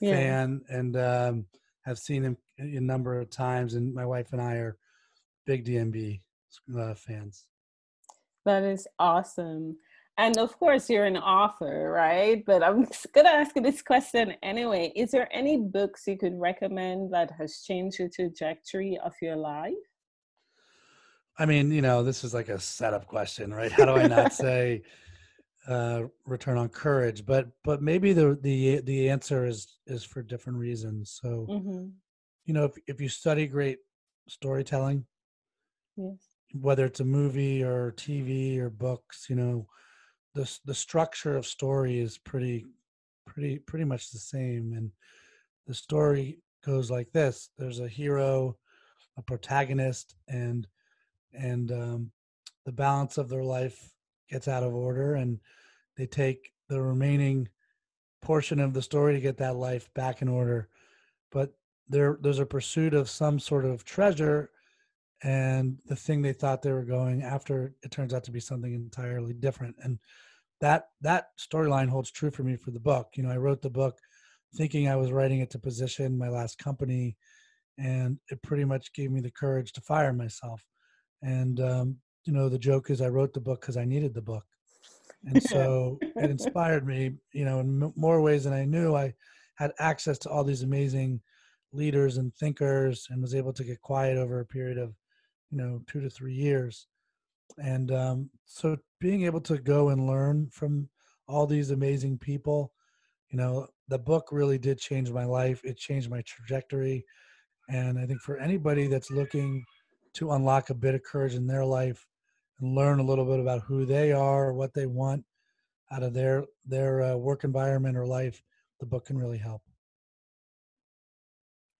[0.00, 0.12] yeah.
[0.12, 1.46] fan and um,
[1.84, 3.74] have seen him a number of times.
[3.74, 4.76] And my wife and I are
[5.46, 6.20] big DMB
[6.78, 7.46] uh, fans.
[8.44, 9.76] That is awesome.
[10.18, 12.44] And of course, you're an author, right?
[12.44, 14.92] But I'm going to ask you this question anyway.
[14.96, 19.74] Is there any books you could recommend that has changed the trajectory of your life?
[21.38, 23.70] I mean, you know, this is like a setup question, right?
[23.70, 24.82] How do I not say
[25.68, 27.24] uh, return on courage?
[27.24, 31.18] But but maybe the the the answer is is for different reasons.
[31.22, 31.88] So, mm-hmm.
[32.46, 33.78] you know, if if you study great
[34.28, 35.04] storytelling,
[35.96, 36.16] yes,
[36.52, 39.66] whether it's a movie or TV or books, you know
[40.34, 42.64] the the structure of story is pretty
[43.26, 44.90] pretty pretty much the same and
[45.66, 48.56] the story goes like this there's a hero
[49.16, 50.66] a protagonist and
[51.34, 52.10] and um,
[52.64, 53.90] the balance of their life
[54.30, 55.40] gets out of order and
[55.98, 57.48] they take the remaining
[58.22, 60.68] portion of the story to get that life back in order
[61.30, 61.52] but
[61.88, 64.50] there there's a pursuit of some sort of treasure
[65.22, 68.72] and the thing they thought they were going after it turns out to be something
[68.72, 69.98] entirely different and
[70.60, 73.10] that that storyline holds true for me for the book.
[73.14, 73.98] You know i wrote the book
[74.56, 77.16] thinking i was writing it to position my last company
[77.78, 80.64] and it pretty much gave me the courage to fire myself
[81.22, 84.22] and um, you know the joke is i wrote the book because i needed the
[84.22, 84.44] book
[85.24, 89.12] and so it inspired me you know in more ways than i knew i
[89.58, 91.20] had access to all these amazing
[91.72, 94.94] leaders and thinkers and was able to get quiet over a period of
[95.50, 96.86] you know two to three years.
[97.58, 100.88] And um, so being able to go and learn from
[101.26, 102.72] all these amazing people
[103.30, 105.60] you know the book really did change my life.
[105.64, 107.04] It changed my trajectory.
[107.68, 109.64] And i think for anybody that's looking
[110.14, 112.06] to unlock a bit of courage in their life
[112.60, 115.24] and learn a little bit about who they are what they want
[115.90, 118.42] out of their their uh, work environment or life
[118.80, 119.62] the book can really help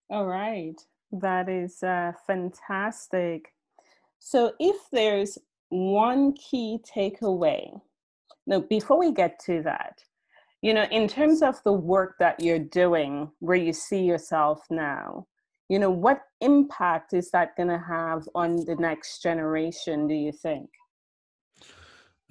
[0.09, 0.75] all right
[1.11, 3.53] that is uh, fantastic
[4.19, 5.37] so if there's
[5.69, 7.79] one key takeaway.
[8.45, 10.03] Now, before we get to that,
[10.61, 15.27] you know, in terms of the work that you're doing, where you see yourself now,
[15.69, 20.31] you know, what impact is that going to have on the next generation, do you
[20.31, 20.69] think?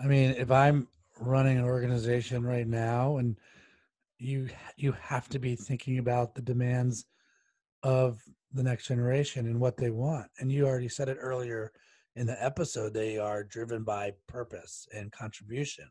[0.00, 0.88] I mean, if I'm
[1.20, 3.36] running an organization right now and
[4.18, 7.06] you you have to be thinking about the demands
[7.82, 8.20] of
[8.52, 10.28] the next generation and what they want.
[10.38, 11.72] And you already said it earlier,
[12.18, 15.86] in the episode they are driven by purpose and contribution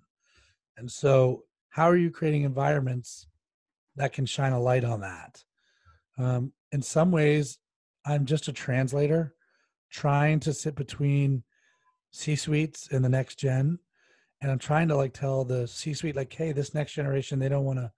[0.78, 3.28] and so how are you creating environments
[3.96, 5.44] that can shine a light on that
[6.18, 7.60] um, in some ways
[8.06, 9.34] i'm just a translator
[9.92, 11.44] trying to sit between
[12.12, 13.80] c suites and the next gen
[14.42, 17.50] and i'm trying to like tell the c suite like hey this next generation they
[17.50, 17.92] don't want to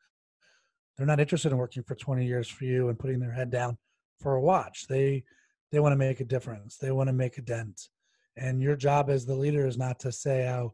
[0.99, 3.77] they're not interested in working for 20 years for you and putting their head down
[4.19, 4.85] for a watch.
[4.89, 5.23] They
[5.71, 6.75] they want to make a difference.
[6.75, 7.87] They want to make a dent.
[8.35, 10.73] And your job as the leader is not to say how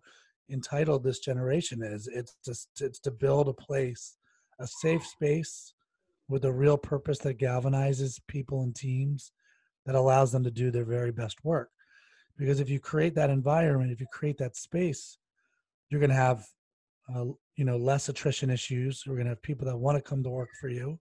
[0.49, 2.07] entitled this generation is.
[2.11, 4.17] It's just it's to build a place
[4.59, 5.74] a safe space
[6.27, 9.31] with a real purpose that galvanizes people and teams
[9.85, 11.69] that allows them to do their very best work.
[12.37, 15.17] Because if you create that environment if you create that space
[15.89, 16.45] you're going to have
[17.13, 19.03] uh, you know less attrition issues.
[19.05, 20.99] You're going to have people that want to come to work for you.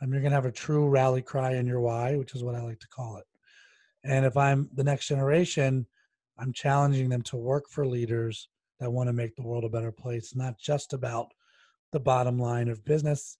[0.00, 2.54] And you're going to have a true rally cry in your why which is what
[2.54, 3.24] i like to call it.
[4.02, 5.86] And if I'm the next generation,
[6.38, 9.92] I'm challenging them to work for leaders that want to make the world a better
[9.92, 11.28] place, not just about
[11.92, 13.36] the bottom line of business.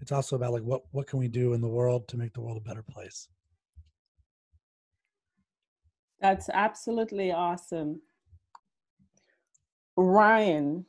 [0.00, 2.40] It's also about like what what can we do in the world to make the
[2.40, 3.28] world a better place.
[6.20, 8.02] That's absolutely awesome.
[9.96, 10.86] Ryan,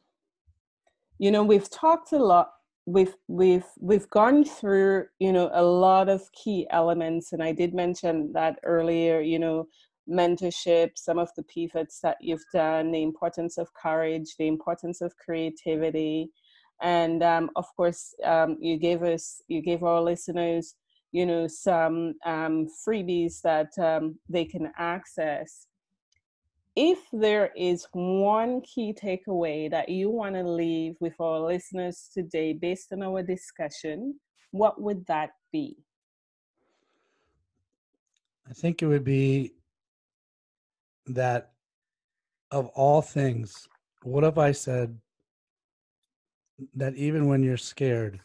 [1.19, 2.51] you know, we've talked a lot.
[2.85, 7.73] We've we've we've gone through, you know, a lot of key elements, and I did
[7.73, 9.21] mention that earlier.
[9.21, 9.67] You know,
[10.09, 15.15] mentorship, some of the pivots that you've done, the importance of courage, the importance of
[15.17, 16.31] creativity,
[16.81, 20.75] and um, of course, um, you gave us, you gave our listeners,
[21.11, 25.67] you know, some um, freebies that um, they can access
[26.75, 32.53] if there is one key takeaway that you want to leave with our listeners today
[32.53, 34.19] based on our discussion,
[34.51, 35.77] what would that be?
[38.49, 39.53] I think it would be
[41.07, 41.51] that
[42.51, 43.67] of all things,
[44.03, 44.97] what if I said
[46.75, 48.19] that even when you're scared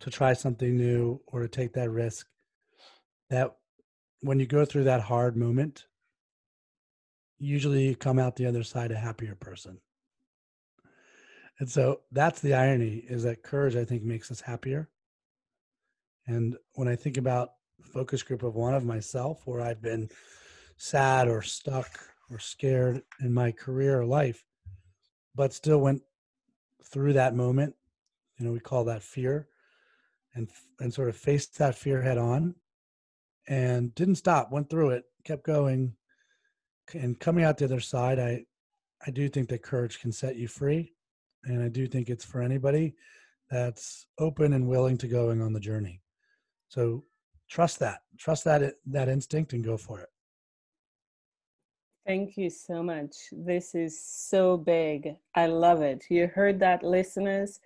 [0.00, 2.26] to try something new or to take that risk,
[3.30, 3.56] that
[4.20, 5.86] when you go through that hard moment,
[7.38, 9.78] usually you come out the other side a happier person.
[11.60, 14.88] And so that's the irony is that courage, I think, makes us happier.
[16.26, 20.08] And when I think about focus group of one of myself, where I've been
[20.76, 21.90] sad or stuck
[22.30, 24.44] or scared in my career or life,
[25.34, 26.02] but still went
[26.94, 27.74] through that moment,
[28.38, 29.48] you know, we call that fear,
[30.34, 32.54] and and sort of faced that fear head on,
[33.48, 35.94] and didn't stop, went through it, kept going,
[36.94, 38.46] and coming out the other side, I
[39.06, 40.94] I do think that courage can set you free,
[41.42, 42.94] and I do think it's for anybody
[43.50, 46.00] that's open and willing to going on the journey.
[46.68, 47.04] So
[47.50, 50.10] trust that, trust that that instinct, and go for it.
[52.06, 53.14] Thank you so much.
[53.32, 55.16] This is so big.
[55.34, 56.04] I love it.
[56.10, 57.60] You heard that, listeners?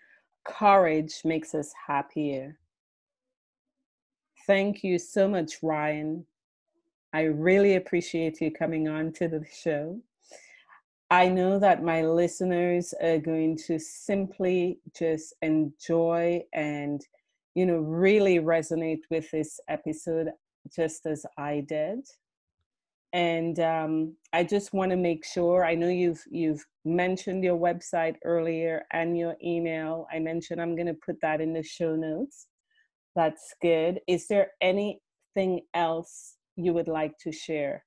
[0.45, 2.57] Courage makes us happier.
[4.47, 6.25] Thank you so much, Ryan.
[7.13, 10.01] I really appreciate you coming on to the show.
[11.11, 17.05] I know that my listeners are going to simply just enjoy and,
[17.55, 20.29] you know, really resonate with this episode
[20.73, 22.07] just as I did.
[23.13, 25.65] And um, I just want to make sure.
[25.65, 30.07] I know you've you've mentioned your website earlier and your email.
[30.13, 32.47] I mentioned I'm going to put that in the show notes.
[33.17, 34.01] That's good.
[34.07, 37.85] Is there anything else you would like to share?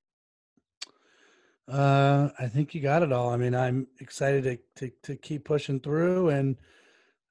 [1.68, 3.30] Uh, I think you got it all.
[3.30, 4.58] I mean, I'm excited to
[4.88, 6.58] to, to keep pushing through, and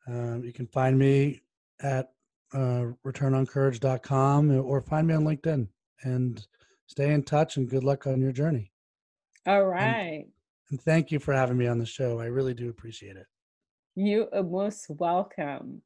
[0.07, 1.43] um, you can find me
[1.81, 2.13] at
[2.53, 5.69] uh, returnoncourage.com or find me on LinkedIn
[6.03, 6.47] and
[6.91, 7.57] stay in touch.
[7.57, 8.73] And good luck on your journey.
[9.47, 10.25] All right.
[10.25, 10.33] And,
[10.71, 12.19] and thank you for having me on the show.
[12.19, 13.27] I really do appreciate it.
[13.95, 15.83] You are most welcome.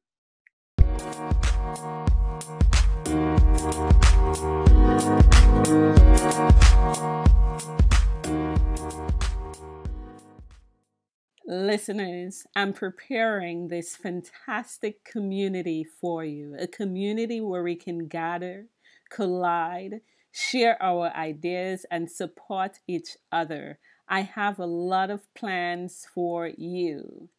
[11.47, 18.65] Listeners, I'm preparing this fantastic community for you a community where we can gather,
[19.11, 20.01] collide,
[20.35, 23.79] share our ideas, and support each other.
[24.07, 27.29] I have a lot of plans for you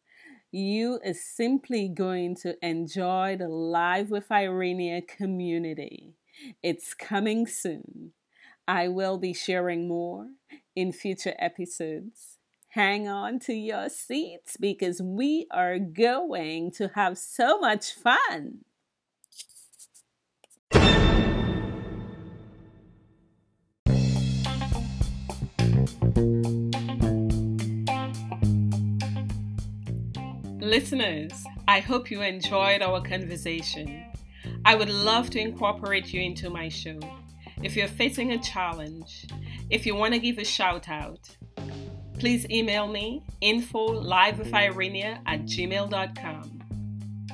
[0.51, 6.13] you is simply going to enjoy the Live with Irenia community.
[6.63, 8.13] It's coming soon.
[8.67, 10.27] I will be sharing more
[10.75, 12.37] in future episodes.
[12.69, 18.59] Hang on to your seats because we are going to have so much fun.
[30.67, 31.31] Listeners,
[31.65, 34.03] I hope you enjoyed our conversation.
[34.65, 36.99] I would love to incorporate you into my show.
[37.63, 39.27] If you're facing a challenge,
[39.69, 41.37] if you want to give a shout out,
[42.19, 46.59] please email me info livewithirenia at gmail.com.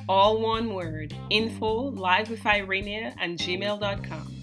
[0.08, 4.34] All one word info livewithirenia at gmail.com.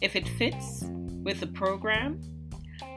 [0.00, 0.82] If it fits
[1.22, 2.20] with the program,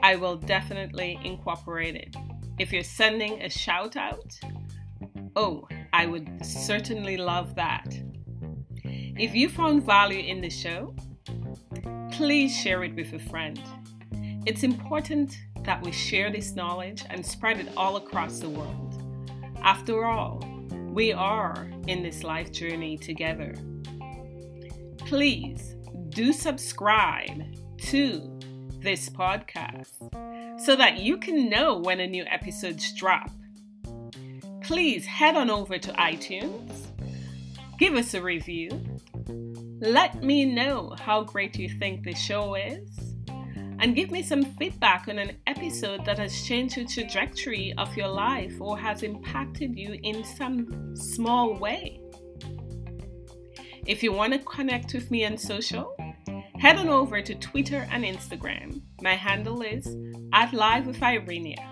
[0.02, 2.16] I will definitely incorporate it.
[2.58, 4.36] If you're sending a shout out,
[5.34, 7.86] Oh, I would certainly love that.
[8.84, 10.94] If you found value in the show,
[12.10, 13.60] please share it with a friend.
[14.44, 19.02] It's important that we share this knowledge and spread it all across the world.
[19.62, 20.44] After all,
[20.88, 23.54] we are in this life journey together.
[24.98, 25.76] Please
[26.10, 27.42] do subscribe
[27.78, 28.38] to
[28.80, 33.30] this podcast so that you can know when a new episode's drop
[34.62, 36.86] please head on over to iTunes,
[37.78, 38.70] give us a review,
[39.80, 43.14] let me know how great you think the show is,
[43.80, 48.08] and give me some feedback on an episode that has changed the trajectory of your
[48.08, 52.00] life or has impacted you in some small way.
[53.84, 55.96] If you want to connect with me on social,
[56.60, 58.82] head on over to Twitter and Instagram.
[59.00, 59.96] My handle is
[60.32, 61.71] at Live with Irenia.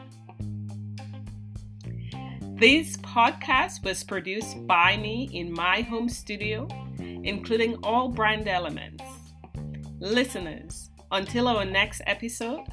[2.60, 9.02] This podcast was produced by me in my home studio, including all brand elements.
[9.98, 12.66] Listeners, until our next episode,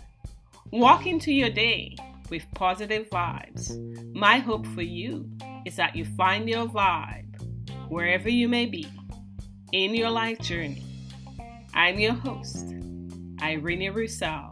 [0.71, 1.95] walk into your day
[2.29, 3.79] with positive vibes.
[4.13, 5.25] My hope for you
[5.65, 7.39] is that you find your vibe
[7.87, 8.89] wherever you may be
[9.71, 10.83] in your life journey.
[11.73, 12.73] I'm your host,
[13.41, 14.51] Irene Rousseau.